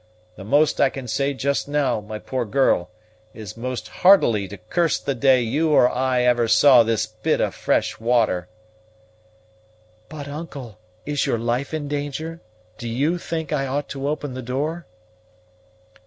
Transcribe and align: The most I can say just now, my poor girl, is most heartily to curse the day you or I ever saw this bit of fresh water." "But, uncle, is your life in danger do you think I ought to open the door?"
The 0.35 0.43
most 0.43 0.81
I 0.81 0.89
can 0.89 1.07
say 1.07 1.35
just 1.35 1.67
now, 1.67 1.99
my 2.01 2.17
poor 2.17 2.43
girl, 2.43 2.89
is 3.35 3.55
most 3.55 3.87
heartily 3.89 4.47
to 4.47 4.57
curse 4.57 4.97
the 4.97 5.13
day 5.13 5.41
you 5.43 5.69
or 5.73 5.87
I 5.91 6.23
ever 6.23 6.47
saw 6.47 6.81
this 6.81 7.05
bit 7.05 7.39
of 7.39 7.53
fresh 7.53 7.99
water." 7.99 8.47
"But, 10.09 10.27
uncle, 10.27 10.79
is 11.05 11.27
your 11.27 11.37
life 11.37 11.71
in 11.71 11.87
danger 11.87 12.41
do 12.79 12.89
you 12.89 13.19
think 13.19 13.53
I 13.53 13.67
ought 13.67 13.89
to 13.89 14.09
open 14.09 14.33
the 14.33 14.41
door?" 14.41 14.87